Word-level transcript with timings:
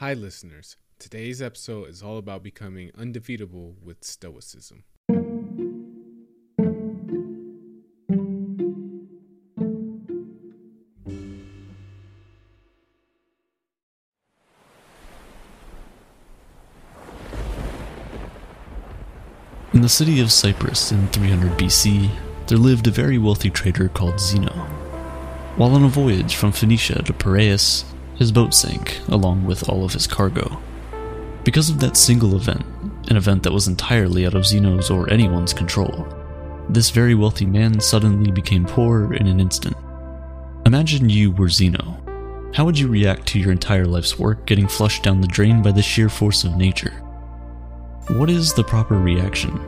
Hi, 0.00 0.14
listeners. 0.14 0.76
Today's 0.98 1.42
episode 1.42 1.90
is 1.90 2.02
all 2.02 2.16
about 2.16 2.42
becoming 2.42 2.90
undefeatable 2.96 3.76
with 3.82 4.02
Stoicism. 4.02 4.84
In 19.74 19.82
the 19.82 19.88
city 19.90 20.20
of 20.20 20.32
Cyprus 20.32 20.92
in 20.92 21.08
300 21.08 21.58
BC, 21.58 22.10
there 22.46 22.56
lived 22.56 22.86
a 22.86 22.90
very 22.90 23.18
wealthy 23.18 23.50
trader 23.50 23.90
called 23.90 24.18
Zeno. 24.18 24.54
While 25.56 25.74
on 25.74 25.84
a 25.84 25.88
voyage 25.88 26.36
from 26.36 26.52
Phoenicia 26.52 27.02
to 27.02 27.12
Piraeus, 27.12 27.84
his 28.20 28.30
boat 28.30 28.52
sank 28.52 29.00
along 29.08 29.46
with 29.46 29.68
all 29.68 29.82
of 29.82 29.94
his 29.94 30.06
cargo. 30.06 30.60
Because 31.42 31.70
of 31.70 31.80
that 31.80 31.96
single 31.96 32.36
event, 32.36 32.64
an 33.08 33.16
event 33.16 33.42
that 33.42 33.52
was 33.52 33.66
entirely 33.66 34.26
out 34.26 34.34
of 34.34 34.46
Zeno's 34.46 34.90
or 34.90 35.10
anyone's 35.10 35.54
control, 35.54 36.06
this 36.68 36.90
very 36.90 37.14
wealthy 37.14 37.46
man 37.46 37.80
suddenly 37.80 38.30
became 38.30 38.66
poor 38.66 39.14
in 39.14 39.26
an 39.26 39.40
instant. 39.40 39.76
Imagine 40.66 41.08
you 41.08 41.30
were 41.30 41.48
Zeno. 41.48 41.96
How 42.54 42.66
would 42.66 42.78
you 42.78 42.88
react 42.88 43.26
to 43.28 43.38
your 43.38 43.52
entire 43.52 43.86
life's 43.86 44.18
work 44.18 44.44
getting 44.44 44.68
flushed 44.68 45.02
down 45.02 45.22
the 45.22 45.26
drain 45.26 45.62
by 45.62 45.72
the 45.72 45.82
sheer 45.82 46.10
force 46.10 46.44
of 46.44 46.56
nature? 46.56 46.92
What 48.10 48.28
is 48.28 48.52
the 48.52 48.64
proper 48.64 48.98
reaction? 48.98 49.58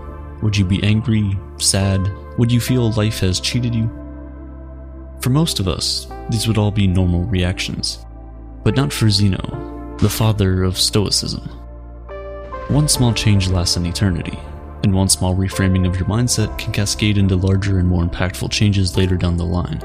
Would 0.43 0.59
you 0.59 0.67
be 0.67 0.83
angry, 0.83 1.39
sad? 1.57 2.07
Would 2.37 2.53
you 2.53 2.61
feel 2.61 2.93
life 2.93 3.21
has 3.21 3.41
cheated 3.41 3.75
you? 3.75 3.89
For 5.23 5.31
most 5.31 5.59
of 5.59 5.69
us, 5.69 6.07
these 6.29 6.47
would 6.47 6.59
all 6.59 6.71
be 6.71 6.87
normal 6.87 7.23
reactions. 7.25 8.05
But 8.65 8.77
not 8.77 8.93
for 8.93 9.11
Zeno, 9.11 9.97
the 9.99 10.09
father 10.09 10.63
of 10.63 10.79
Stoicism. 10.79 11.49
One 12.69 12.89
small 12.89 13.13
change 13.13 13.49
lasts 13.49 13.77
an 13.77 13.87
eternity, 13.87 14.39
and 14.85 14.95
one 14.95 15.09
small 15.09 15.35
reframing 15.35 15.87
of 15.87 15.97
your 15.97 16.09
mindset 16.09 16.57
can 16.59 16.73
cascade 16.73 17.19
into 17.19 17.37
larger 17.37 17.79
and 17.79 17.89
more 17.89 18.05
impactful 18.05 18.51
changes 18.51 18.97
later 18.97 19.17
down 19.17 19.37
the 19.37 19.45
line. 19.45 19.81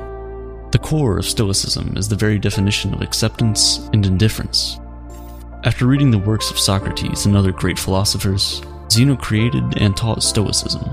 The 0.72 0.80
core 0.80 1.18
of 1.18 1.26
Stoicism 1.26 1.96
is 1.98 2.08
the 2.08 2.16
very 2.16 2.40
definition 2.40 2.94
of 2.94 3.02
acceptance 3.02 3.90
and 3.94 4.06
indifference, 4.06 4.80
after 5.64 5.88
reading 5.88 6.12
the 6.12 6.20
works 6.20 6.52
of 6.52 6.60
Socrates 6.60 7.26
and 7.26 7.36
other 7.36 7.52
great 7.52 7.80
philosophers, 7.80 8.62
Zeno 8.92 9.18
created 9.18 9.82
and 9.82 9.98
taught 9.98 10.22
Stoicism. 10.22 10.84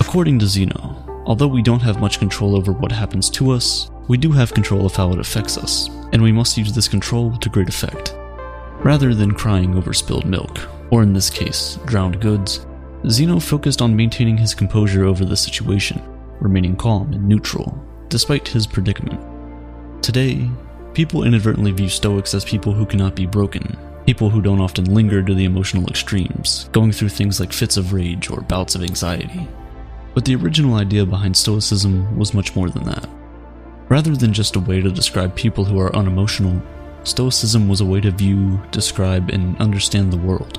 According 0.00 0.38
to 0.40 0.46
Zeno, 0.46 1.22
although 1.26 1.46
we 1.46 1.62
don't 1.62 1.82
have 1.82 2.00
much 2.00 2.18
control 2.18 2.56
over 2.56 2.72
what 2.72 2.90
happens 2.90 3.28
to 3.30 3.50
us, 3.50 3.90
we 4.08 4.16
do 4.16 4.32
have 4.32 4.54
control 4.54 4.86
of 4.86 4.96
how 4.96 5.12
it 5.12 5.18
affects 5.18 5.56
us, 5.56 5.88
and 6.12 6.22
we 6.22 6.32
must 6.32 6.56
use 6.56 6.72
this 6.72 6.88
control 6.88 7.36
to 7.38 7.48
great 7.48 7.68
effect. 7.68 8.14
Rather 8.80 9.14
than 9.14 9.32
crying 9.32 9.74
over 9.74 9.92
spilled 9.92 10.26
milk, 10.26 10.60
or 10.90 11.02
in 11.02 11.12
this 11.12 11.30
case, 11.30 11.78
drowned 11.86 12.20
goods, 12.20 12.66
Zeno 13.08 13.38
focused 13.38 13.82
on 13.82 13.96
maintaining 13.96 14.36
his 14.36 14.54
composure 14.54 15.04
over 15.04 15.24
the 15.24 15.36
situation, 15.36 16.02
remaining 16.40 16.76
calm 16.76 17.12
and 17.12 17.28
neutral, 17.28 17.82
despite 18.08 18.48
his 18.48 18.66
predicament. 18.66 19.20
Today, 20.02 20.50
People 20.94 21.24
inadvertently 21.24 21.72
view 21.72 21.88
Stoics 21.88 22.34
as 22.34 22.44
people 22.44 22.72
who 22.72 22.86
cannot 22.86 23.16
be 23.16 23.26
broken, 23.26 23.76
people 24.06 24.30
who 24.30 24.40
don't 24.40 24.60
often 24.60 24.94
linger 24.94 25.24
to 25.24 25.34
the 25.34 25.44
emotional 25.44 25.88
extremes, 25.88 26.68
going 26.70 26.92
through 26.92 27.08
things 27.08 27.40
like 27.40 27.52
fits 27.52 27.76
of 27.76 27.92
rage 27.92 28.30
or 28.30 28.42
bouts 28.42 28.76
of 28.76 28.82
anxiety. 28.84 29.48
But 30.14 30.24
the 30.24 30.36
original 30.36 30.76
idea 30.76 31.04
behind 31.04 31.36
Stoicism 31.36 32.16
was 32.16 32.32
much 32.32 32.54
more 32.54 32.70
than 32.70 32.84
that. 32.84 33.08
Rather 33.94 34.16
than 34.16 34.32
just 34.32 34.56
a 34.56 34.60
way 34.60 34.80
to 34.80 34.90
describe 34.90 35.36
people 35.36 35.64
who 35.64 35.78
are 35.78 35.94
unemotional, 35.94 36.60
Stoicism 37.04 37.68
was 37.68 37.80
a 37.80 37.84
way 37.84 38.00
to 38.00 38.10
view, 38.10 38.60
describe, 38.72 39.30
and 39.30 39.56
understand 39.58 40.12
the 40.12 40.16
world. 40.16 40.58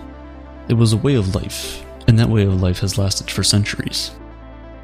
It 0.69 0.75
was 0.75 0.94
a 0.94 1.03
way 1.05 1.16
of 1.16 1.36
life, 1.36 1.83
and 2.08 2.17
that 2.17 2.30
way 2.30 2.44
of 2.44 2.61
life 2.61 2.80
has 2.80 2.97
lasted 2.97 3.30
for 3.30 3.44
centuries. 3.44 4.11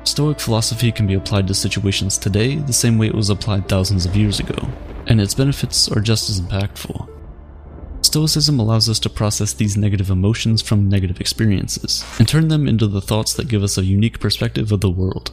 Stoic 0.03 0.37
philosophy 0.41 0.91
can 0.91 1.07
be 1.07 1.13
applied 1.13 1.47
to 1.47 1.53
situations 1.53 2.17
today 2.17 2.57
the 2.57 2.73
same 2.73 2.97
way 2.97 3.07
it 3.07 3.15
was 3.15 3.29
applied 3.29 3.69
thousands 3.69 4.05
of 4.05 4.17
years 4.17 4.41
ago, 4.41 4.67
and 5.07 5.21
its 5.21 5.33
benefits 5.33 5.89
are 5.89 6.01
just 6.01 6.29
as 6.29 6.41
impactful. 6.41 7.07
Stoicism 8.01 8.59
allows 8.59 8.89
us 8.89 8.99
to 8.99 9.09
process 9.09 9.53
these 9.53 9.77
negative 9.77 10.09
emotions 10.09 10.61
from 10.61 10.89
negative 10.89 11.21
experiences 11.21 12.03
and 12.19 12.27
turn 12.27 12.49
them 12.49 12.67
into 12.67 12.87
the 12.87 12.99
thoughts 12.99 13.33
that 13.35 13.47
give 13.47 13.63
us 13.63 13.77
a 13.77 13.85
unique 13.85 14.19
perspective 14.19 14.73
of 14.73 14.81
the 14.81 14.89
world. 14.89 15.31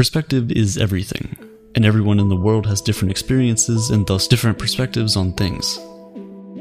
Perspective 0.00 0.50
is 0.52 0.78
everything, 0.78 1.36
and 1.74 1.84
everyone 1.84 2.18
in 2.20 2.30
the 2.30 2.34
world 2.34 2.64
has 2.64 2.80
different 2.80 3.10
experiences 3.10 3.90
and 3.90 4.06
thus 4.06 4.26
different 4.26 4.58
perspectives 4.58 5.14
on 5.14 5.34
things. 5.34 5.78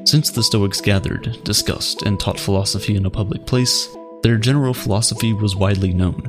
Since 0.04 0.32
the 0.32 0.44
Stoics 0.44 0.82
gathered, 0.82 1.42
discussed, 1.46 2.02
and 2.02 2.20
taught 2.20 2.38
philosophy 2.38 2.98
in 2.98 3.06
a 3.06 3.10
public 3.10 3.46
place, 3.46 3.88
their 4.24 4.36
general 4.36 4.74
philosophy 4.74 5.32
was 5.32 5.56
widely 5.56 5.94
known. 5.94 6.20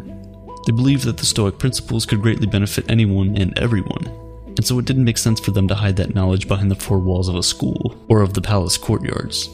They 0.65 0.73
believed 0.73 1.03
that 1.03 1.17
the 1.17 1.27
Stoic 1.27 1.59
principles 1.59 2.07
could 2.07 2.23
greatly 2.23 2.47
benefit 2.47 2.89
anyone 2.89 3.37
and 3.37 3.59
everyone, 3.59 4.07
and 4.47 4.65
so 4.65 4.79
it 4.79 4.85
didn't 4.85 5.05
make 5.05 5.19
sense 5.19 5.41
for 5.41 5.51
them 5.51 5.67
to 5.67 5.75
hide 5.75 5.97
that 5.97 6.15
knowledge 6.15 6.47
behind 6.47 6.71
the 6.71 6.77
four 6.77 7.01
walls 7.01 7.29
of 7.29 7.35
a 7.35 7.43
school 7.43 8.01
or 8.09 8.23
of 8.23 8.35
the 8.35 8.41
palace 8.41 8.79
courtyards. 8.79 9.51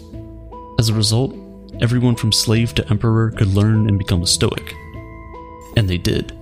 As 0.79 0.91
a 0.91 0.95
result, 0.95 1.35
everyone 1.81 2.17
from 2.17 2.33
slave 2.33 2.75
to 2.75 2.87
emperor 2.91 3.31
could 3.31 3.49
learn 3.49 3.89
and 3.89 3.97
become 3.97 4.21
a 4.21 4.27
Stoic. 4.27 4.75
And 5.79 5.89
they 5.89 5.97
did. 5.97 6.39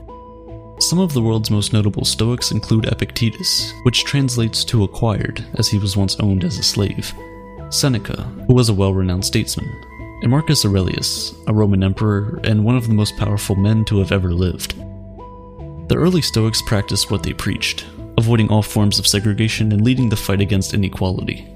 Some 0.81 0.99
of 0.99 1.12
the 1.12 1.23
world's 1.23 1.53
most 1.53 1.73
notable 1.73 2.05
Stoics 2.05 2.51
include 2.51 2.87
Epictetus, 2.87 3.73
which 3.85 4.05
translates 4.05 4.65
to 4.65 4.83
acquired, 4.83 5.45
as 5.55 5.69
he 5.69 5.79
was 5.79 5.97
once 5.97 6.19
owned 6.19 6.43
as 6.43 6.59
a 6.59 6.65
slave, 6.65 7.15
Seneca, 7.71 8.23
who 8.47 8.55
was 8.55 8.69
a 8.69 8.75
well 8.75 8.93
renowned 8.93 9.25
statesman, 9.25 9.69
and 10.23 10.31
Marcus 10.31 10.65
Aurelius, 10.65 11.33
a 11.47 11.55
Roman 11.55 11.85
emperor 11.85 12.41
and 12.43 12.65
one 12.65 12.77
of 12.77 12.89
the 12.89 12.95
most 12.95 13.17
powerful 13.17 13.55
men 13.55 13.85
to 13.85 13.99
have 13.99 14.11
ever 14.11 14.33
lived. 14.33 14.77
The 15.89 15.97
early 15.97 16.23
Stoics 16.23 16.61
practiced 16.62 17.11
what 17.11 17.23
they 17.23 17.33
preached, 17.33 17.87
avoiding 18.19 18.49
all 18.49 18.62
forms 18.62 18.99
of 18.99 19.06
segregation 19.06 19.71
and 19.71 19.83
leading 19.83 20.09
the 20.09 20.17
fight 20.17 20.41
against 20.41 20.75
inequality. 20.75 21.49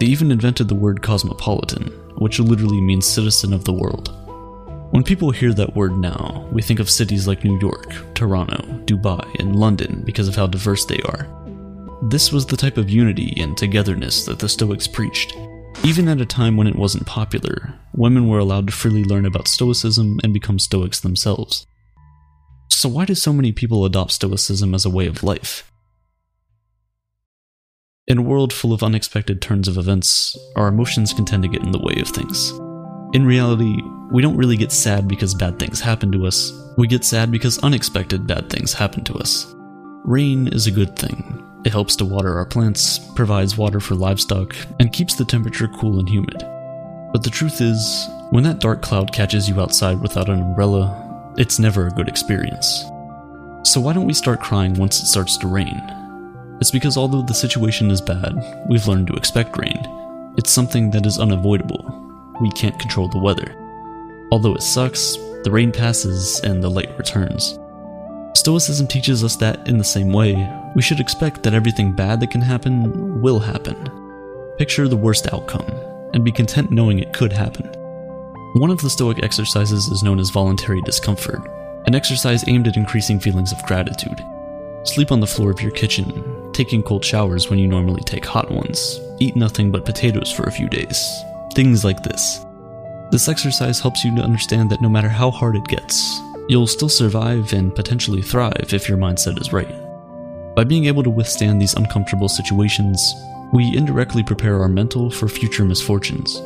They 0.00 0.06
even 0.06 0.32
invented 0.32 0.68
the 0.68 0.74
word 0.74 1.02
cosmopolitan, 1.02 1.88
which 2.16 2.40
literally 2.40 2.80
means 2.80 3.06
citizen 3.06 3.52
of 3.52 3.64
the 3.64 3.72
world. 3.74 4.23
When 4.94 5.02
people 5.02 5.32
hear 5.32 5.52
that 5.54 5.74
word 5.74 5.96
now, 5.96 6.48
we 6.52 6.62
think 6.62 6.78
of 6.78 6.88
cities 6.88 7.26
like 7.26 7.42
New 7.42 7.58
York, 7.58 7.92
Toronto, 8.14 8.58
Dubai, 8.84 9.28
and 9.40 9.56
London 9.56 10.04
because 10.06 10.28
of 10.28 10.36
how 10.36 10.46
diverse 10.46 10.84
they 10.84 11.00
are. 11.00 11.26
This 12.04 12.30
was 12.30 12.46
the 12.46 12.56
type 12.56 12.76
of 12.76 12.88
unity 12.88 13.34
and 13.38 13.56
togetherness 13.56 14.24
that 14.26 14.38
the 14.38 14.48
Stoics 14.48 14.86
preached, 14.86 15.36
even 15.82 16.06
at 16.06 16.20
a 16.20 16.24
time 16.24 16.56
when 16.56 16.68
it 16.68 16.76
wasn't 16.76 17.08
popular, 17.08 17.74
women 17.92 18.28
were 18.28 18.38
allowed 18.38 18.68
to 18.68 18.72
freely 18.72 19.02
learn 19.02 19.26
about 19.26 19.48
Stoicism 19.48 20.20
and 20.22 20.32
become 20.32 20.60
Stoics 20.60 21.00
themselves. 21.00 21.66
So, 22.70 22.88
why 22.88 23.04
do 23.04 23.16
so 23.16 23.32
many 23.32 23.50
people 23.50 23.84
adopt 23.84 24.12
Stoicism 24.12 24.76
as 24.76 24.84
a 24.84 24.90
way 24.90 25.08
of 25.08 25.24
life? 25.24 25.68
In 28.06 28.18
a 28.18 28.22
world 28.22 28.52
full 28.52 28.72
of 28.72 28.84
unexpected 28.84 29.42
turns 29.42 29.66
of 29.66 29.76
events, 29.76 30.38
our 30.54 30.68
emotions 30.68 31.12
can 31.12 31.24
tend 31.24 31.42
to 31.42 31.48
get 31.48 31.64
in 31.64 31.72
the 31.72 31.82
way 31.82 32.00
of 32.00 32.06
things. 32.06 32.52
In 33.14 33.24
reality, 33.24 33.80
we 34.10 34.22
don't 34.22 34.36
really 34.36 34.56
get 34.56 34.72
sad 34.72 35.06
because 35.06 35.34
bad 35.34 35.60
things 35.60 35.78
happen 35.78 36.10
to 36.10 36.26
us, 36.26 36.52
we 36.76 36.88
get 36.88 37.04
sad 37.04 37.30
because 37.30 37.62
unexpected 37.62 38.26
bad 38.26 38.50
things 38.50 38.72
happen 38.72 39.04
to 39.04 39.14
us. 39.14 39.54
Rain 40.02 40.48
is 40.48 40.66
a 40.66 40.72
good 40.72 40.98
thing, 40.98 41.40
it 41.64 41.70
helps 41.70 41.94
to 41.94 42.04
water 42.04 42.36
our 42.36 42.44
plants, 42.44 42.98
provides 43.14 43.56
water 43.56 43.78
for 43.78 43.94
livestock, 43.94 44.56
and 44.80 44.92
keeps 44.92 45.14
the 45.14 45.24
temperature 45.24 45.68
cool 45.68 46.00
and 46.00 46.08
humid. 46.08 46.42
But 47.12 47.22
the 47.22 47.30
truth 47.30 47.60
is, 47.60 48.08
when 48.30 48.42
that 48.42 48.58
dark 48.58 48.82
cloud 48.82 49.12
catches 49.12 49.48
you 49.48 49.60
outside 49.60 50.00
without 50.00 50.28
an 50.28 50.40
umbrella, 50.40 51.32
it's 51.38 51.60
never 51.60 51.86
a 51.86 51.92
good 51.92 52.08
experience. 52.08 52.82
So 53.62 53.80
why 53.80 53.92
don't 53.92 54.08
we 54.08 54.12
start 54.12 54.40
crying 54.40 54.74
once 54.74 55.00
it 55.00 55.06
starts 55.06 55.36
to 55.36 55.46
rain? 55.46 55.80
It's 56.60 56.72
because 56.72 56.96
although 56.96 57.22
the 57.22 57.32
situation 57.32 57.92
is 57.92 58.00
bad, 58.00 58.34
we've 58.68 58.88
learned 58.88 59.06
to 59.06 59.14
expect 59.14 59.56
rain. 59.56 59.78
It's 60.36 60.50
something 60.50 60.90
that 60.90 61.06
is 61.06 61.20
unavoidable. 61.20 62.00
We 62.40 62.50
can't 62.50 62.78
control 62.78 63.08
the 63.08 63.18
weather. 63.18 63.54
Although 64.32 64.54
it 64.54 64.62
sucks, 64.62 65.16
the 65.44 65.50
rain 65.50 65.70
passes 65.70 66.40
and 66.40 66.62
the 66.62 66.70
light 66.70 66.96
returns. 66.98 67.58
Stoicism 68.34 68.88
teaches 68.88 69.22
us 69.22 69.36
that, 69.36 69.68
in 69.68 69.78
the 69.78 69.84
same 69.84 70.12
way, 70.12 70.34
we 70.74 70.82
should 70.82 70.98
expect 71.00 71.42
that 71.42 71.54
everything 71.54 71.92
bad 71.92 72.18
that 72.20 72.30
can 72.30 72.40
happen 72.40 73.20
will 73.20 73.38
happen. 73.38 73.76
Picture 74.58 74.88
the 74.88 74.96
worst 74.96 75.32
outcome, 75.32 75.64
and 76.12 76.24
be 76.24 76.32
content 76.32 76.70
knowing 76.70 76.98
it 76.98 77.12
could 77.12 77.32
happen. 77.32 77.66
One 78.54 78.70
of 78.70 78.80
the 78.80 78.90
Stoic 78.90 79.22
exercises 79.22 79.88
is 79.88 80.02
known 80.02 80.18
as 80.18 80.30
voluntary 80.30 80.80
discomfort, 80.82 81.40
an 81.86 81.94
exercise 81.94 82.44
aimed 82.48 82.66
at 82.66 82.76
increasing 82.76 83.20
feelings 83.20 83.52
of 83.52 83.62
gratitude. 83.64 84.20
Sleep 84.84 85.12
on 85.12 85.20
the 85.20 85.26
floor 85.26 85.50
of 85.50 85.60
your 85.60 85.72
kitchen, 85.72 86.52
taking 86.52 86.82
cold 86.82 87.04
showers 87.04 87.48
when 87.48 87.58
you 87.58 87.68
normally 87.68 88.02
take 88.02 88.24
hot 88.24 88.50
ones, 88.50 89.00
eat 89.20 89.36
nothing 89.36 89.70
but 89.70 89.84
potatoes 89.84 90.30
for 90.30 90.44
a 90.44 90.52
few 90.52 90.68
days, 90.68 91.24
things 91.54 91.84
like 91.84 92.02
this. 92.02 92.44
This 93.10 93.28
exercise 93.28 93.80
helps 93.80 94.04
you 94.04 94.14
to 94.16 94.22
understand 94.22 94.70
that 94.70 94.80
no 94.80 94.88
matter 94.88 95.08
how 95.08 95.30
hard 95.30 95.56
it 95.56 95.64
gets, 95.66 96.20
you'll 96.48 96.66
still 96.66 96.88
survive 96.88 97.52
and 97.52 97.74
potentially 97.74 98.22
thrive 98.22 98.72
if 98.72 98.88
your 98.88 98.98
mindset 98.98 99.40
is 99.40 99.52
right. 99.52 99.72
By 100.56 100.64
being 100.64 100.86
able 100.86 101.02
to 101.02 101.10
withstand 101.10 101.60
these 101.60 101.74
uncomfortable 101.74 102.28
situations, 102.28 103.14
we 103.52 103.76
indirectly 103.76 104.22
prepare 104.22 104.60
our 104.60 104.68
mental 104.68 105.10
for 105.10 105.28
future 105.28 105.64
misfortunes. 105.64 106.40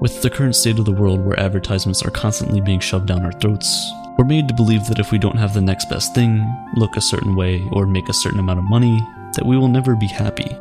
With 0.00 0.20
the 0.20 0.30
current 0.30 0.54
state 0.54 0.78
of 0.78 0.84
the 0.84 0.92
world 0.92 1.24
where 1.24 1.40
advertisements 1.40 2.02
are 2.02 2.10
constantly 2.10 2.60
being 2.60 2.80
shoved 2.80 3.06
down 3.06 3.24
our 3.24 3.32
throats, 3.32 3.90
we're 4.18 4.26
made 4.26 4.48
to 4.48 4.54
believe 4.54 4.86
that 4.86 4.98
if 4.98 5.12
we 5.12 5.18
don't 5.18 5.38
have 5.38 5.54
the 5.54 5.60
next 5.60 5.88
best 5.88 6.14
thing, 6.14 6.44
look 6.74 6.96
a 6.96 7.00
certain 7.00 7.36
way, 7.36 7.66
or 7.72 7.86
make 7.86 8.08
a 8.08 8.14
certain 8.14 8.38
amount 8.38 8.58
of 8.58 8.64
money, 8.66 9.00
that 9.34 9.46
we 9.46 9.56
will 9.56 9.68
never 9.68 9.96
be 9.96 10.06
happy. 10.06 10.56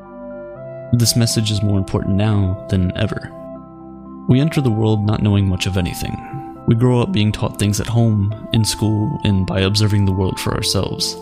This 0.93 1.15
message 1.17 1.51
is 1.51 1.61
more 1.61 1.77
important 1.77 2.15
now 2.15 2.65
than 2.69 2.95
ever. 2.97 3.31
We 4.27 4.39
enter 4.39 4.59
the 4.59 4.71
world 4.71 5.05
not 5.05 5.21
knowing 5.21 5.47
much 5.47 5.67
of 5.67 5.77
anything. 5.77 6.15
We 6.67 6.75
grow 6.75 6.99
up 6.99 7.11
being 7.11 7.31
taught 7.31 7.59
things 7.59 7.79
at 7.79 7.87
home, 7.87 8.33
in 8.53 8.65
school, 8.65 9.19
and 9.23 9.45
by 9.45 9.61
observing 9.61 10.05
the 10.05 10.11
world 10.11 10.39
for 10.39 10.55
ourselves. 10.55 11.13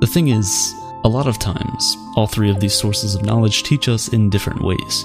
The 0.00 0.08
thing 0.10 0.28
is, 0.28 0.74
a 1.04 1.08
lot 1.08 1.28
of 1.28 1.38
times, 1.38 1.96
all 2.16 2.26
three 2.26 2.50
of 2.50 2.58
these 2.58 2.74
sources 2.74 3.14
of 3.14 3.22
knowledge 3.22 3.62
teach 3.62 3.88
us 3.88 4.08
in 4.08 4.28
different 4.28 4.60
ways. 4.60 5.04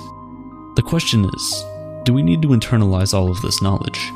The 0.75 0.83
question 0.83 1.29
is 1.35 1.65
do 2.05 2.13
we 2.13 2.23
need 2.23 2.41
to 2.41 2.47
internalize 2.47 3.13
all 3.13 3.29
of 3.29 3.39
this 3.41 3.61
knowledge? 3.61 4.11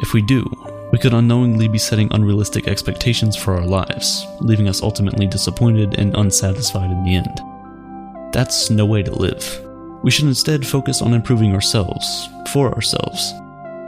If 0.00 0.12
we 0.12 0.20
do, 0.20 0.44
we 0.90 0.98
could 0.98 1.14
unknowingly 1.14 1.68
be 1.68 1.78
setting 1.78 2.08
unrealistic 2.10 2.66
expectations 2.66 3.36
for 3.36 3.54
our 3.54 3.64
lives, 3.64 4.26
leaving 4.40 4.66
us 4.66 4.82
ultimately 4.82 5.28
disappointed 5.28 6.00
and 6.00 6.16
unsatisfied 6.16 6.90
in 6.90 7.04
the 7.04 7.14
end. 7.14 8.32
That's 8.32 8.70
no 8.70 8.84
way 8.84 9.04
to 9.04 9.14
live. 9.14 9.63
We 10.04 10.10
should 10.10 10.26
instead 10.26 10.66
focus 10.66 11.00
on 11.00 11.14
improving 11.14 11.54
ourselves, 11.54 12.28
for 12.52 12.70
ourselves. 12.74 13.32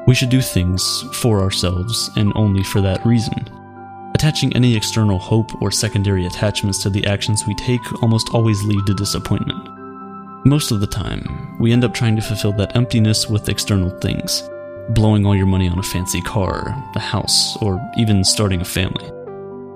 We 0.07 0.15
should 0.15 0.31
do 0.31 0.41
things 0.41 1.05
for 1.13 1.41
ourselves 1.41 2.09
and 2.17 2.33
only 2.35 2.65
for 2.65 2.81
that 2.81 3.05
reason. 3.05 3.47
Attaching 4.15 4.57
any 4.57 4.75
external 4.75 5.19
hope 5.19 5.51
or 5.61 5.71
secondary 5.71 6.25
attachments 6.25 6.83
to 6.83 6.89
the 6.89 7.07
actions 7.07 7.47
we 7.47 7.55
take 7.57 8.03
almost 8.03 8.31
always 8.33 8.63
lead 8.63 8.87
to 8.87 8.95
disappointment. 8.95 9.69
Most 10.47 10.71
of 10.71 10.81
the 10.81 10.87
time, 10.87 11.55
we 11.61 11.71
end 11.71 11.85
up 11.85 11.93
trying 11.93 12.17
to 12.17 12.23
fulfill 12.23 12.53
that 12.53 12.75
emptiness 12.75 13.29
with 13.29 13.51
external 13.51 13.91
things, 14.01 14.43
blowing 14.89 15.27
all 15.27 15.37
your 15.37 15.45
money 15.45 15.69
on 15.69 15.79
a 15.79 15.83
fancy 15.83 16.23
car, 16.23 16.75
a 16.95 16.99
house, 16.99 17.59
or 17.61 17.79
even 17.99 18.25
starting 18.25 18.63
a 18.63 18.65
family. 18.65 19.13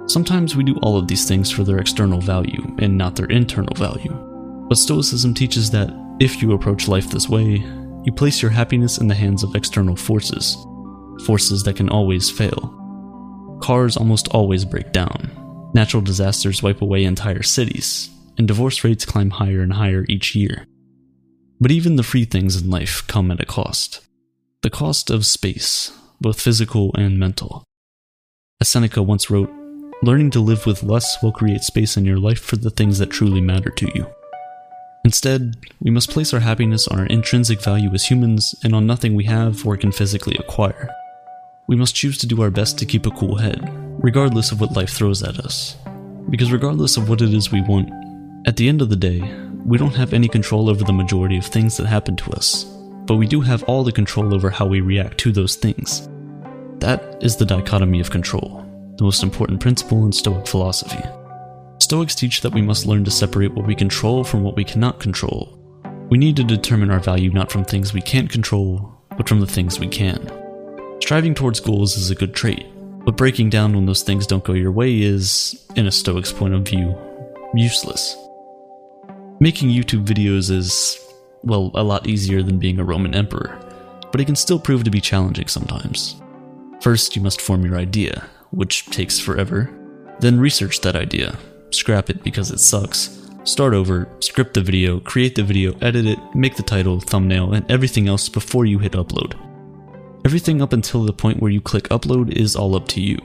Sometimes 0.07 0.57
we 0.57 0.65
do 0.65 0.79
all 0.81 0.97
of 0.97 1.07
these 1.07 1.29
things 1.29 1.51
for 1.51 1.65
their 1.65 1.81
external 1.81 2.23
value 2.23 2.65
and 2.79 2.97
not 2.97 3.15
their 3.15 3.27
internal 3.27 3.75
value. 3.75 4.17
But 4.71 4.79
Stoicism 4.79 5.35
teaches 5.35 5.71
that 5.73 5.91
if 6.21 6.43
you 6.43 6.53
approach 6.53 6.87
life 6.87 7.09
this 7.09 7.31
way, 7.31 7.65
you 8.05 8.13
place 8.13 8.43
your 8.43 8.51
happiness 8.51 8.99
in 8.99 9.09
the 9.09 9.15
hands 9.15 9.43
of 9.43 9.55
external 9.55 9.97
forces, 9.97 10.55
forces 11.25 11.63
that 11.63 11.77
can 11.77 11.89
always 11.89 12.31
fail. 12.31 12.77
Cars 13.63 13.97
almost 13.97 14.29
always 14.29 14.67
break 14.67 14.93
down, 14.93 15.71
natural 15.75 16.03
disasters 16.03 16.63
wipe 16.63 16.83
away 16.83 17.05
entire 17.05 17.43
cities, 17.43 18.11
and 18.37 18.47
divorce 18.47 18.85
rates 18.85 19.07
climb 19.07 19.31
higher 19.31 19.63
and 19.63 19.73
higher 19.73 20.05
each 20.09 20.35
year. 20.35 20.67
But 21.59 21.71
even 21.71 21.97
the 21.97 22.03
free 22.03 22.27
things 22.27 22.61
in 22.61 22.69
life 22.69 23.07
come 23.07 23.31
at 23.31 23.41
a 23.41 23.47
cost 23.47 24.07
the 24.63 24.69
cost 24.69 25.09
of 25.09 25.25
space, 25.25 25.91
both 26.21 26.39
physical 26.39 26.95
and 26.97 27.19
mental. 27.19 27.65
As 28.61 28.69
Seneca 28.69 29.03
once 29.03 29.31
wrote, 29.31 29.51
learning 30.03 30.33
to 30.33 30.41
live 30.41 30.67
with 30.67 30.83
less 30.83 31.23
will 31.23 31.33
create 31.33 31.63
space 31.63 31.97
in 31.97 32.05
your 32.05 32.19
life 32.19 32.41
for 32.41 32.57
the 32.57 32.69
things 32.69 32.99
that 32.99 33.11
truly 33.11 33.41
matter 33.41 33.71
to 33.71 33.91
you. 33.95 34.07
Instead, 35.05 35.57
we 35.81 35.91
must 35.91 36.11
place 36.11 36.35
our 36.35 36.41
happiness 36.41 36.87
on 36.87 37.01
our 37.01 37.07
intrinsic 37.07 37.63
value 37.63 37.91
as 37.95 38.05
humans 38.05 38.55
and 38.63 38.75
on 38.75 38.87
nothing 38.87 39.15
we 39.15 39.25
have 39.25 39.67
or 39.67 39.77
can 39.77 39.91
physically 39.91 40.37
acquire. 40.39 40.91
We 41.69 41.77
must 41.77 41.95
choose 41.95 42.19
to 42.19 42.27
do 42.27 42.43
our 42.43 42.51
best 42.51 42.79
to 42.79 42.87
keep 42.87 43.07
a 43.07 43.11
cool 43.11 43.37
head, 43.37 43.61
regardless 44.03 44.53
of 44.53 44.61
what 44.61 44.77
life 44.77 44.91
throws 44.91 45.23
at 45.23 45.39
us. 45.39 45.77
Because 46.29 46.53
regardless 46.53 46.97
of 46.97 47.09
what 47.09 47.23
it 47.23 47.33
is 47.33 47.51
we 47.51 47.63
want, 47.63 47.91
at 48.47 48.57
the 48.57 48.69
end 48.69 48.83
of 48.83 48.91
the 48.91 48.97
day, 48.97 49.21
we 49.65 49.79
don't 49.79 49.95
have 49.95 50.13
any 50.13 50.29
control 50.29 50.69
over 50.69 50.85
the 50.85 50.93
majority 50.93 51.39
of 51.39 51.47
things 51.47 51.77
that 51.77 51.87
happen 51.87 52.17
to 52.17 52.31
us, 52.33 52.65
but 53.07 53.17
we 53.17 53.27
do 53.27 53.41
have 53.41 53.63
all 53.65 53.83
the 53.83 53.93
control 53.93 54.35
over 54.35 54.51
how 54.51 54.67
we 54.67 54.81
react 54.81 55.17
to 55.19 55.33
those 55.33 55.55
things. 55.55 56.09
That 56.79 57.19
is 57.23 57.37
the 57.37 57.47
dichotomy 57.47 58.01
of 58.01 58.11
control, 58.11 58.67
the 58.97 59.05
most 59.05 59.23
important 59.23 59.61
principle 59.61 60.05
in 60.05 60.13
Stoic 60.13 60.47
philosophy. 60.47 61.03
Stoics 61.91 62.15
teach 62.15 62.43
that 62.43 62.55
we 62.55 62.63
must 62.63 62.87
learn 62.87 63.03
to 63.03 63.11
separate 63.11 63.53
what 63.53 63.67
we 63.67 63.75
control 63.75 64.23
from 64.23 64.45
what 64.45 64.55
we 64.55 64.63
cannot 64.63 65.01
control. 65.01 65.59
We 66.09 66.19
need 66.19 66.37
to 66.37 66.45
determine 66.45 66.89
our 66.89 67.01
value 67.01 67.33
not 67.33 67.51
from 67.51 67.65
things 67.65 67.93
we 67.93 68.01
can't 68.01 68.31
control, 68.31 68.97
but 69.17 69.29
from 69.29 69.41
the 69.41 69.47
things 69.49 69.81
we 69.81 69.89
can. 69.89 70.31
Striving 71.03 71.35
towards 71.35 71.59
goals 71.59 71.97
is 71.97 72.09
a 72.09 72.15
good 72.15 72.33
trait, 72.33 72.65
but 73.05 73.17
breaking 73.17 73.51
down 73.51 73.75
when 73.75 73.87
those 73.87 74.05
things 74.05 74.25
don't 74.25 74.45
go 74.45 74.53
your 74.53 74.71
way 74.71 75.03
is, 75.03 75.67
in 75.75 75.89
a 75.89 75.91
Stoic's 75.91 76.33
point 76.33 76.55
of 76.55 76.63
view, 76.63 76.97
useless. 77.55 78.17
Making 79.41 79.71
YouTube 79.71 80.05
videos 80.05 80.49
is, 80.49 80.97
well, 81.43 81.73
a 81.75 81.83
lot 81.83 82.07
easier 82.07 82.41
than 82.41 82.61
being 82.61 82.79
a 82.79 82.85
Roman 82.85 83.17
emperor, 83.17 83.59
but 84.13 84.21
it 84.21 84.27
can 84.27 84.37
still 84.37 84.61
prove 84.61 84.85
to 84.85 84.93
be 84.93 85.01
challenging 85.01 85.49
sometimes. 85.49 86.23
First, 86.83 87.17
you 87.17 87.23
must 87.23 87.41
form 87.41 87.65
your 87.65 87.77
idea, 87.77 88.29
which 88.53 88.87
takes 88.91 89.19
forever. 89.19 89.69
Then 90.21 90.39
research 90.39 90.83
that 90.83 90.95
idea, 90.95 91.37
scrap 91.71 92.11
it 92.11 92.23
because 92.23 92.51
it 92.51 92.61
sucks, 92.61 93.29
start 93.45 93.75
over, 93.75 94.09
script 94.21 94.55
the 94.55 94.61
video, 94.61 95.01
create 95.01 95.35
the 95.35 95.43
video, 95.43 95.77
edit 95.81 96.07
it, 96.07 96.19
make 96.35 96.57
the 96.57 96.63
title, 96.63 97.01
thumbnail, 97.01 97.55
and 97.55 97.71
everything 97.71 98.09
else 98.09 98.29
before 98.29 98.67
you 98.67 98.79
hit 98.79 98.93
upload. 98.93 99.35
Everything 100.25 100.61
up 100.61 100.73
until 100.73 101.05
the 101.05 101.13
point 101.13 101.41
where 101.41 101.51
you 101.51 101.61
click 101.61 101.85
upload 101.85 102.33
is 102.33 102.55
all 102.55 102.77
up 102.77 102.87
to 102.89 103.01
you. 103.01 103.19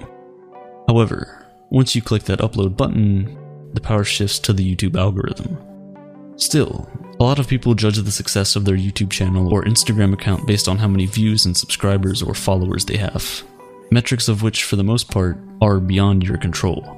However, 0.87 1.45
once 1.69 1.95
you 1.95 2.01
click 2.01 2.23
that 2.23 2.39
upload 2.39 2.77
button, 2.77 3.37
the 3.73 3.81
power 3.81 4.03
shifts 4.03 4.39
to 4.39 4.53
the 4.53 4.75
YouTube 4.75 4.97
algorithm. 4.97 5.57
Still, 6.37 6.89
a 7.19 7.23
lot 7.23 7.39
of 7.39 7.47
people 7.47 7.73
judge 7.73 7.97
the 7.97 8.11
success 8.11 8.55
of 8.55 8.65
their 8.65 8.77
YouTube 8.77 9.11
channel 9.11 9.53
or 9.53 9.63
Instagram 9.63 10.13
account 10.13 10.47
based 10.47 10.67
on 10.67 10.77
how 10.77 10.87
many 10.87 11.05
views 11.05 11.45
and 11.45 11.55
subscribers 11.55 12.21
or 12.21 12.33
followers 12.33 12.85
they 12.85 12.97
have, 12.97 13.43
metrics 13.91 14.27
of 14.27 14.41
which, 14.41 14.63
for 14.63 14.75
the 14.75 14.83
most 14.83 15.09
part, 15.09 15.37
are 15.61 15.79
beyond 15.79 16.23
your 16.23 16.37
control. 16.37 16.94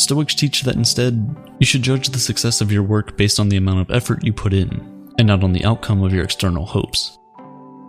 Stoics 0.00 0.34
teach 0.34 0.62
that 0.62 0.76
instead, 0.76 1.36
you 1.58 1.66
should 1.66 1.82
judge 1.82 2.08
the 2.08 2.18
success 2.18 2.62
of 2.62 2.72
your 2.72 2.82
work 2.82 3.18
based 3.18 3.38
on 3.38 3.50
the 3.50 3.58
amount 3.58 3.80
of 3.80 3.94
effort 3.94 4.24
you 4.24 4.32
put 4.32 4.54
in, 4.54 5.12
and 5.18 5.28
not 5.28 5.44
on 5.44 5.52
the 5.52 5.66
outcome 5.66 6.02
of 6.02 6.14
your 6.14 6.24
external 6.24 6.64
hopes. 6.64 7.18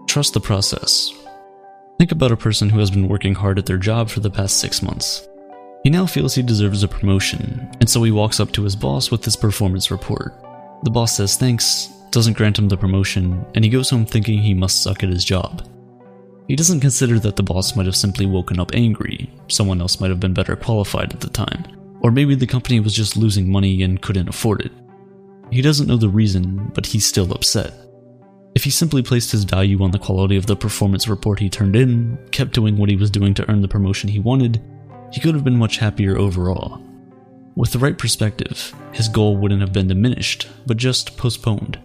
Trust 0.07 0.33
the 0.33 0.41
process. 0.41 1.13
Think 1.97 2.11
about 2.11 2.33
a 2.33 2.35
person 2.37 2.67
who 2.67 2.79
has 2.79 2.91
been 2.91 3.07
working 3.07 3.33
hard 3.33 3.57
at 3.57 3.65
their 3.65 3.77
job 3.77 4.09
for 4.09 4.19
the 4.19 4.29
past 4.29 4.59
six 4.59 4.81
months. 4.81 5.25
He 5.85 5.89
now 5.89 6.05
feels 6.05 6.35
he 6.35 6.43
deserves 6.43 6.83
a 6.83 6.87
promotion, 6.89 7.71
and 7.79 7.89
so 7.89 8.03
he 8.03 8.11
walks 8.11 8.41
up 8.41 8.51
to 8.51 8.63
his 8.63 8.75
boss 8.75 9.09
with 9.09 9.23
his 9.23 9.37
performance 9.37 9.89
report. 9.89 10.33
The 10.83 10.91
boss 10.91 11.15
says 11.15 11.38
thanks, 11.38 11.88
doesn't 12.09 12.36
grant 12.36 12.59
him 12.59 12.67
the 12.67 12.75
promotion, 12.75 13.45
and 13.55 13.63
he 13.63 13.71
goes 13.71 13.89
home 13.89 14.05
thinking 14.05 14.39
he 14.39 14.53
must 14.53 14.83
suck 14.83 15.01
at 15.01 15.09
his 15.09 15.24
job. 15.24 15.65
He 16.50 16.57
doesn't 16.57 16.81
consider 16.81 17.19
that 17.19 17.38
the 17.38 17.43
boss 17.43 17.77
might 17.77 17.86
have 17.86 17.95
simply 17.95 18.25
woken 18.25 18.59
up 18.59 18.71
angry, 18.74 19.31
someone 19.47 19.79
else 19.79 20.01
might 20.01 20.09
have 20.09 20.19
been 20.19 20.33
better 20.33 20.57
qualified 20.57 21.13
at 21.13 21.21
the 21.21 21.29
time, 21.29 21.63
or 22.01 22.12
maybe 22.12 22.36
the 22.36 22.48
company 22.48 22.79
was 22.79 22.93
just 22.93 23.17
losing 23.17 23.50
money 23.50 23.81
and 23.84 24.01
couldn't 24.01 24.29
afford 24.29 24.62
it. 24.62 24.72
He 25.51 25.62
doesn't 25.62 25.88
know 25.88 25.98
the 25.98 26.10
reason, 26.10 26.72
but 26.74 26.86
he's 26.86 27.05
still 27.05 27.31
upset. 27.31 27.74
If 28.53 28.63
he 28.63 28.70
simply 28.70 29.01
placed 29.01 29.31
his 29.31 29.43
value 29.46 29.81
on 29.81 29.91
the 29.91 30.00
quality 30.00 30.36
of 30.36 30.46
the 30.46 30.55
performance 30.55 31.08
report 31.08 31.39
he 31.39 31.50
turned 31.50 31.75
in, 31.75 32.17
kept 32.31 32.53
doing 32.53 32.77
what 32.77 32.89
he 32.89 32.96
was 32.96 33.10
doing 33.10 33.34
to 33.36 33.50
earn 33.50 33.62
the 33.62 33.67
promotion 33.67 34.10
he 34.10 34.20
wanted, 34.20 34.62
he 35.12 35.22
could 35.22 35.36
have 35.36 35.43
been 35.43 35.58
much 35.58 35.77
happier 35.77 36.17
overall. 36.17 36.81
With 37.55 37.72
the 37.72 37.79
right 37.79 37.98
perspective, 37.98 38.74
his 38.93 39.08
goal 39.08 39.38
wouldn't 39.38 39.62
have 39.62 39.74
been 39.74 39.88
diminished, 39.88 40.48
but 40.65 40.77
just 40.77 41.17
postponed. 41.17 41.79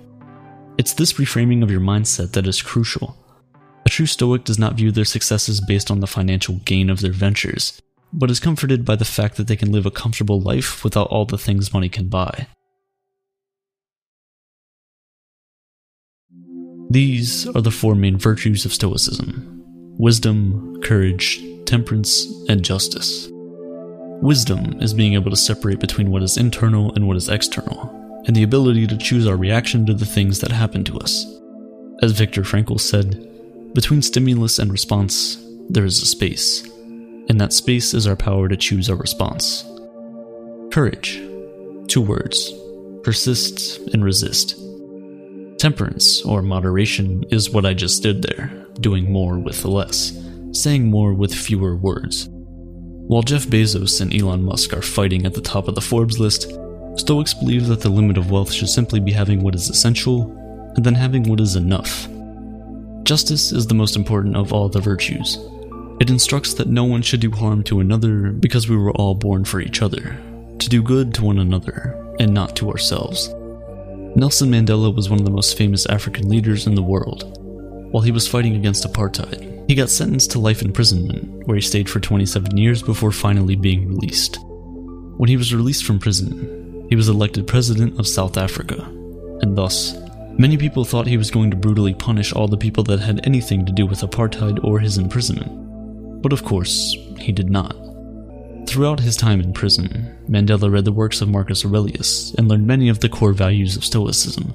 It's 0.79 0.93
this 0.93 1.15
reframing 1.15 1.63
of 1.63 1.71
your 1.71 1.81
mindset 1.81 2.33
that 2.33 2.47
is 2.47 2.63
crucial. 2.63 3.17
A 3.85 3.89
true 3.89 4.07
Stoic 4.07 4.45
does 4.45 4.59
not 4.59 4.75
view 4.75 4.91
their 4.93 5.05
successes 5.05 5.61
based 5.61 5.91
on 5.91 6.01
the 6.01 6.07
financial 6.07 6.57
gain 6.65 6.91
of 6.91 7.01
their 7.01 7.13
ventures, 7.13 7.81
but 8.13 8.31
is 8.31 8.41
comforted 8.41 8.85
by 8.85 8.97
the 8.97 9.05
fact 9.05 9.37
that 9.37 9.47
they 9.47 9.57
can 9.57 9.73
live 9.73 9.87
a 9.87 9.91
comfortable 9.91 10.41
life 10.41 10.83
without 10.85 11.09
all 11.09 11.25
the 11.25 11.39
things 11.39 11.73
money 11.73 11.89
can 11.89 12.09
buy. 12.09 12.47
These 16.89 17.49
are 17.49 17.61
the 17.61 17.71
four 17.71 17.95
main 17.95 18.17
virtues 18.17 18.65
of 18.65 18.73
Stoicism 18.73 19.53
wisdom, 19.99 20.81
courage, 20.83 21.43
temperance, 21.65 22.27
and 22.49 22.63
justice. 22.63 23.29
Wisdom 24.21 24.81
is 24.81 24.93
being 24.93 25.15
able 25.15 25.31
to 25.31 25.37
separate 25.37 25.81
between 25.81 26.11
what 26.11 26.23
is 26.23 26.37
internal 26.37 26.95
and 26.95 27.09
what 27.09 27.17
is 27.17 27.29
external, 27.31 27.91
and 28.27 28.37
the 28.37 28.43
ability 28.43 28.87
to 28.87 28.97
choose 28.99 29.27
our 29.27 29.37
reaction 29.37 29.87
to 29.87 29.95
the 29.95 30.07
things 30.07 30.41
that 30.41 30.51
happen 30.51 30.85
to 30.85 30.99
us. 30.99 31.25
As 32.03 32.13
Viktor 32.13 32.43
Frankl 32.43 32.79
said, 32.79 33.27
between 33.75 34.03
stimulus 34.03 34.59
and 34.59 34.71
response, 34.71 35.39
there 35.71 35.85
is 35.85 36.03
a 36.03 36.07
space 36.07 36.66
and 37.29 37.41
that 37.41 37.53
space 37.53 37.95
is 37.95 38.07
our 38.07 38.17
power 38.17 38.49
to 38.49 38.57
choose 38.57 38.89
our 38.89 38.97
response. 38.97 39.65
Courage. 40.71 41.21
Two 41.89 42.03
words 42.03 42.53
persist 43.03 43.79
and 43.95 44.05
resist. 44.05 44.59
Temperance, 45.59 46.23
or 46.23 46.43
moderation, 46.43 47.25
is 47.31 47.51
what 47.51 47.65
I 47.65 47.73
just 47.73 48.03
did 48.03 48.23
there, 48.23 48.67
doing 48.81 49.11
more 49.11 49.39
with 49.39 49.65
less, 49.65 50.13
saying 50.53 50.91
more 50.91 51.15
with 51.15 51.33
fewer 51.33 51.77
words. 51.77 52.29
While 52.29 53.23
Jeff 53.23 53.47
Bezos 53.47 54.01
and 54.01 54.13
Elon 54.13 54.43
Musk 54.43 54.75
are 54.75 54.83
fighting 54.83 55.25
at 55.25 55.35
the 55.35 55.41
top 55.41 55.69
of 55.69 55.77
the 55.77 55.81
Forbes 55.81 56.19
list, 56.19 56.51
Stoics 56.97 57.33
believe 57.35 57.69
that 57.69 57.81
the 57.81 57.89
limit 57.89 58.19
of 58.19 58.31
wealth 58.33 58.53
should 58.53 58.69
simply 58.69 58.99
be 58.99 59.13
having 59.13 59.41
what 59.41 59.55
is 59.55 59.71
essential 59.71 60.31
and 60.75 60.85
then 60.85 60.95
having 60.95 61.23
what 61.23 61.41
is 61.41 61.55
enough. 61.55 62.09
Justice 63.05 63.53
is 63.53 63.69
the 63.69 63.75
most 63.75 63.95
important 63.95 64.35
of 64.35 64.53
all 64.53 64.69
the 64.69 64.81
virtues. 64.81 65.39
It 65.99 66.11
instructs 66.11 66.53
that 66.55 66.69
no 66.69 66.85
one 66.85 67.01
should 67.01 67.21
do 67.21 67.31
harm 67.31 67.63
to 67.65 67.81
another 67.81 68.31
because 68.31 68.69
we 68.69 68.77
were 68.77 68.93
all 68.93 69.15
born 69.15 69.47
for 69.47 69.61
each 69.61 69.81
other, 69.81 70.19
to 70.59 70.69
do 70.69 70.83
good 70.83 71.15
to 71.15 71.25
one 71.25 71.39
another, 71.39 72.15
and 72.21 72.35
not 72.35 72.55
to 72.57 72.71
ourselves. 72.71 73.31
Nelson 74.15 74.51
Mandela 74.51 74.95
was 74.95 75.09
one 75.09 75.19
of 75.19 75.25
the 75.25 75.31
most 75.31 75.57
famous 75.57 75.87
African 75.87 76.29
leaders 76.29 76.67
in 76.67 76.75
the 76.75 76.83
world. 76.83 77.39
While 77.93 78.03
he 78.03 78.11
was 78.11 78.29
fighting 78.29 78.57
against 78.57 78.85
apartheid, 78.85 79.67
he 79.69 79.75
got 79.75 79.89
sentenced 79.89 80.33
to 80.33 80.39
life 80.39 80.61
imprisonment, 80.61 81.47
where 81.47 81.57
he 81.57 81.63
stayed 81.63 81.89
for 81.89 81.99
27 81.99 82.59
years 82.59 82.83
before 82.83 83.11
finally 83.11 83.57
being 83.57 83.89
released. 83.89 84.39
When 85.17 85.31
he 85.31 85.39
was 85.39 85.55
released 85.55 85.87
from 85.87 85.99
prison, 85.99 86.87
he 86.91 86.97
was 86.97 87.09
elected 87.09 87.47
president 87.47 87.99
of 87.99 88.07
South 88.07 88.37
Africa, 88.37 88.83
and 89.41 89.57
thus, 89.57 89.97
many 90.39 90.59
people 90.59 90.85
thought 90.85 91.07
he 91.07 91.17
was 91.17 91.31
going 91.31 91.51
to 91.51 91.57
brutally 91.57 91.95
punish 91.95 92.35
all 92.35 92.49
the 92.49 92.59
people 92.59 92.85
that 92.85 93.01
had 93.01 93.27
anything 93.27 93.65
to 93.65 93.73
do 93.73 93.87
with 93.87 94.01
apartheid 94.01 94.63
or 94.63 94.79
his 94.79 94.99
imprisonment. 94.99 95.66
But 96.23 96.33
of 96.33 96.45
course, 96.45 96.97
he 97.19 97.33
did 97.33 97.51
not. 97.51 97.77
Throughout 98.67 99.01
his 99.01 99.17
time 99.17 99.41
in 99.41 99.53
prison, 99.53 100.17
Mandela 100.29 100.71
read 100.71 100.85
the 100.85 100.93
works 100.93 101.21
of 101.21 101.29
Marcus 101.29 101.65
Aurelius 101.65 102.35
and 102.35 102.49
learned 102.49 102.67
many 102.67 102.89
of 102.89 103.01
the 103.01 103.09
core 103.09 103.33
values 103.33 103.77
of 103.77 103.85
Stoicism, 103.85 104.55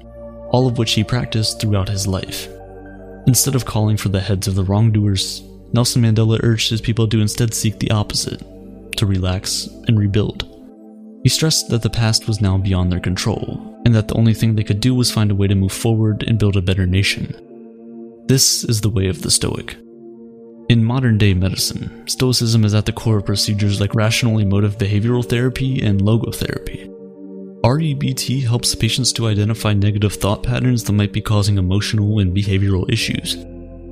all 0.50 0.68
of 0.68 0.78
which 0.78 0.92
he 0.92 1.02
practiced 1.02 1.60
throughout 1.60 1.88
his 1.88 2.06
life. 2.06 2.48
Instead 3.26 3.54
of 3.54 3.64
calling 3.64 3.96
for 3.96 4.10
the 4.10 4.20
heads 4.20 4.46
of 4.46 4.54
the 4.54 4.64
wrongdoers, 4.64 5.42
Nelson 5.72 6.02
Mandela 6.02 6.38
urged 6.42 6.70
his 6.70 6.80
people 6.80 7.08
to 7.08 7.20
instead 7.20 7.54
seek 7.54 7.78
the 7.78 7.90
opposite 7.90 8.42
to 8.96 9.06
relax 9.06 9.68
and 9.88 9.98
rebuild. 9.98 10.48
He 11.22 11.28
stressed 11.28 11.68
that 11.68 11.82
the 11.82 11.90
past 11.90 12.26
was 12.26 12.40
now 12.40 12.58
beyond 12.58 12.92
their 12.92 13.00
control, 13.00 13.80
and 13.84 13.94
that 13.94 14.08
the 14.08 14.14
only 14.14 14.34
thing 14.34 14.54
they 14.54 14.64
could 14.64 14.80
do 14.80 14.94
was 14.94 15.10
find 15.10 15.30
a 15.30 15.34
way 15.34 15.46
to 15.46 15.54
move 15.54 15.72
forward 15.72 16.24
and 16.26 16.38
build 16.38 16.56
a 16.56 16.62
better 16.62 16.86
nation. 16.86 17.34
This 18.26 18.64
is 18.64 18.80
the 18.80 18.90
way 18.90 19.06
of 19.06 19.22
the 19.22 19.30
Stoic. 19.30 19.76
In 20.72 20.82
modern 20.82 21.18
day 21.18 21.34
medicine, 21.34 22.08
Stoicism 22.08 22.64
is 22.64 22.72
at 22.74 22.86
the 22.86 22.94
core 22.94 23.18
of 23.18 23.26
procedures 23.26 23.78
like 23.78 23.94
rational 23.94 24.38
emotive 24.38 24.78
behavioral 24.78 25.22
therapy 25.22 25.82
and 25.82 26.00
logotherapy. 26.00 26.88
REBT 27.62 28.44
helps 28.44 28.74
patients 28.74 29.12
to 29.12 29.26
identify 29.26 29.74
negative 29.74 30.14
thought 30.14 30.42
patterns 30.42 30.82
that 30.84 30.94
might 30.94 31.12
be 31.12 31.20
causing 31.20 31.58
emotional 31.58 32.20
and 32.20 32.34
behavioral 32.34 32.90
issues. 32.90 33.34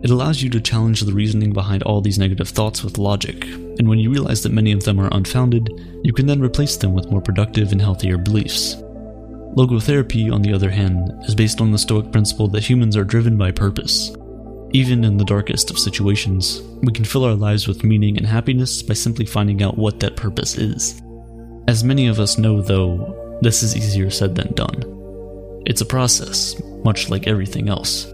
It 0.03 0.09
allows 0.09 0.41
you 0.41 0.49
to 0.49 0.61
challenge 0.63 1.03
the 1.03 1.13
reasoning 1.13 1.53
behind 1.53 1.83
all 1.83 2.01
these 2.01 2.19
negative 2.19 2.49
thoughts 2.49 2.83
with 2.83 2.97
logic, 2.97 3.45
and 3.45 3.87
when 3.87 3.99
you 3.99 4.11
realize 4.11 4.43
that 4.45 4.53
many 4.53 4.73
of 4.73 4.83
them 4.85 4.99
are 4.99 5.15
unfounded, 5.15 5.69
you 6.03 6.15
can 6.15 6.27
then 6.27 6.41
replace 6.41 6.79
them 6.79 6.95
with 6.95 7.11
more 7.11 7.21
productive 7.21 7.73
and 7.73 7.83
healthier 7.83 8.17
beliefs. 8.17 8.77
Logotherapy, 9.55 10.33
on 10.33 10.41
the 10.41 10.55
other 10.55 10.71
hand, 10.71 11.13
is 11.25 11.35
based 11.35 11.61
on 11.61 11.73
the 11.73 11.79
Stoic 11.79 12.11
principle 12.11 12.49
that 12.49 12.65
humans 12.65 12.97
are 12.97 13.05
driven 13.05 13.37
by 13.37 13.51
purpose. 13.51 14.17
Even 14.73 15.03
in 15.03 15.17
the 15.17 15.25
darkest 15.25 15.71
of 15.71 15.79
situations, 15.79 16.63
we 16.83 16.93
can 16.93 17.05
fill 17.05 17.25
our 17.25 17.35
lives 17.35 17.67
with 17.67 17.83
meaning 17.83 18.17
and 18.17 18.27
happiness 18.27 18.83
by 18.83 18.95
simply 18.95 19.27
finding 19.27 19.63
out 19.65 19.77
what 19.77 19.99
that 19.99 20.15
purpose 20.15 20.57
is. 20.57 21.03
As 21.67 21.83
many 21.83 22.07
of 22.07 22.21
us 22.21 22.39
know, 22.39 22.63
though, 22.63 23.39
this 23.43 23.65
is 23.65 23.77
easier 23.77 24.11
said 24.11 24.37
than 24.37 24.53
done. 24.55 24.85
It's 25.67 25.81
a 25.81 25.87
process, 25.87 26.55
much 26.85 27.11
like 27.11 27.27
everything 27.27 27.69
else. 27.69 28.07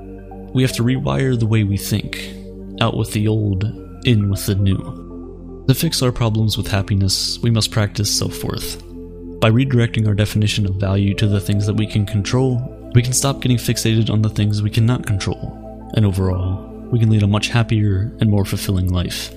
We 0.55 0.63
have 0.63 0.73
to 0.73 0.83
rewire 0.83 1.39
the 1.39 1.47
way 1.47 1.63
we 1.63 1.77
think, 1.77 2.33
out 2.81 2.97
with 2.97 3.13
the 3.13 3.29
old, 3.29 3.65
in 4.07 4.31
with 4.31 4.47
the 4.47 4.55
new. 4.55 5.65
To 5.69 5.75
fix 5.75 6.01
our 6.01 6.13
problems 6.13 6.57
with 6.57 6.69
happiness, 6.69 7.39
we 7.41 7.51
must 7.51 7.71
practice 7.71 8.19
self 8.19 8.43
worth. 8.43 8.83
By 9.41 9.51
redirecting 9.51 10.09
our 10.09 10.15
definition 10.15 10.65
of 10.65 10.77
value 10.77 11.13
to 11.15 11.27
the 11.27 11.41
things 11.41 11.67
that 11.67 11.75
we 11.77 11.87
can 11.87 12.07
control, 12.07 12.91
we 12.95 13.03
can 13.03 13.13
stop 13.13 13.43
getting 13.43 13.59
fixated 13.59 14.09
on 14.09 14.23
the 14.23 14.31
things 14.31 14.63
we 14.63 14.71
cannot 14.71 15.07
control, 15.07 15.66
and 15.95 16.05
overall, 16.05 16.67
we 16.91 16.99
can 16.99 17.11
lead 17.11 17.23
a 17.23 17.27
much 17.27 17.49
happier 17.49 18.13
and 18.21 18.31
more 18.31 18.45
fulfilling 18.45 18.93
life. 18.93 19.33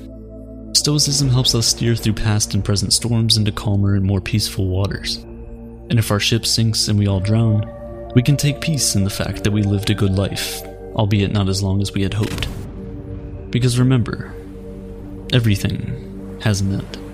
Stoicism 0.73 1.29
helps 1.29 1.55
us 1.55 1.67
steer 1.67 1.95
through 1.95 2.13
past 2.13 2.53
and 2.53 2.63
present 2.63 2.93
storms 2.93 3.37
into 3.37 3.51
calmer 3.51 3.95
and 3.95 4.05
more 4.05 4.21
peaceful 4.21 4.67
waters. 4.67 5.17
And 5.17 5.97
if 5.97 6.11
our 6.11 6.19
ship 6.19 6.45
sinks 6.45 6.87
and 6.87 6.97
we 6.97 7.07
all 7.07 7.19
drown, 7.19 7.69
we 8.15 8.21
can 8.21 8.37
take 8.37 8.61
peace 8.61 8.95
in 8.95 9.03
the 9.03 9.09
fact 9.09 9.43
that 9.43 9.51
we 9.51 9.63
lived 9.63 9.89
a 9.89 9.95
good 9.95 10.15
life, 10.15 10.61
albeit 10.95 11.31
not 11.31 11.49
as 11.49 11.63
long 11.63 11.81
as 11.81 11.91
we 11.91 12.03
had 12.03 12.13
hoped. 12.13 12.47
Because 13.51 13.79
remember, 13.79 14.33
everything 15.33 16.39
has 16.41 16.61
an 16.61 16.73
end. 16.73 17.08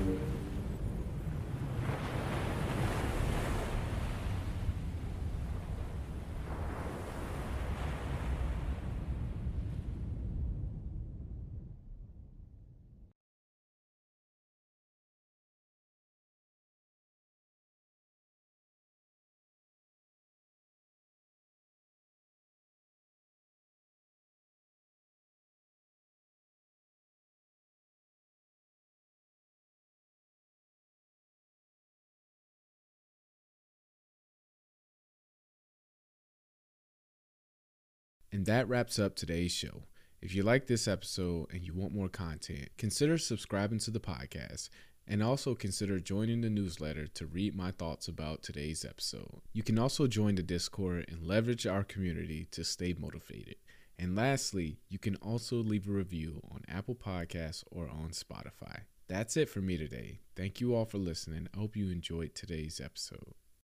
And 38.36 38.46
that 38.48 38.68
wraps 38.68 39.00
up 39.00 39.16
today's 39.16 39.54
show. 39.54 39.84
If 40.22 40.36
you 40.36 40.44
like 40.44 40.68
this 40.68 40.90
episode 40.90 41.48
and 41.54 41.64
you 41.64 41.74
want 41.74 41.96
more 41.96 42.10
content, 42.10 42.68
consider 42.78 43.18
subscribing 43.18 43.80
to 43.80 43.92
the 43.92 44.02
podcast 44.02 44.68
and 45.08 45.24
also 45.24 45.56
consider 45.56 46.02
joining 46.02 46.42
the 46.42 46.50
newsletter 46.50 47.08
to 47.08 47.28
read 47.28 47.56
my 47.56 47.72
thoughts 47.72 48.10
about 48.10 48.44
today's 48.44 48.84
episode. 48.84 49.40
You 49.54 49.64
can 49.64 49.80
also 49.80 50.06
join 50.06 50.36
the 50.36 50.44
Discord 50.44 51.06
and 51.08 51.26
leverage 51.26 51.66
our 51.66 51.86
community 51.86 52.46
to 52.52 52.66
stay 52.66 52.94
motivated. 53.00 53.56
And 53.98 54.18
lastly, 54.18 54.80
you 54.90 55.00
can 55.00 55.16
also 55.22 55.56
leave 55.56 55.88
a 55.88 55.94
review 55.94 56.42
on 56.52 56.66
Apple 56.68 56.96
Podcasts 56.96 57.64
or 57.72 57.88
on 57.88 58.10
Spotify. 58.10 58.82
That's 59.08 59.38
it 59.38 59.48
for 59.48 59.62
me 59.62 59.78
today. 59.78 60.20
Thank 60.36 60.60
you 60.60 60.76
all 60.76 60.84
for 60.84 60.98
listening. 60.98 61.48
I 61.56 61.60
hope 61.60 61.78
you 61.78 61.90
enjoyed 61.90 62.36
today's 62.36 62.82
episode. 62.84 63.34